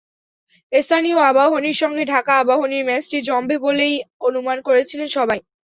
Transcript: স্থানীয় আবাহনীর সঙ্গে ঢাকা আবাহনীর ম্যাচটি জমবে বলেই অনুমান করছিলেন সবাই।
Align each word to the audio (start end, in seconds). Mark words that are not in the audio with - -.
স্থানীয় 0.71 1.17
আবাহনীর 1.29 1.77
সঙ্গে 1.81 2.03
ঢাকা 2.05 2.33
আবাহনীর 2.39 2.87
ম্যাচটি 2.89 3.17
জমবে 3.27 3.55
বলেই 3.65 3.95
অনুমান 4.27 4.57
করছিলেন 4.67 5.07
সবাই। 5.17 5.39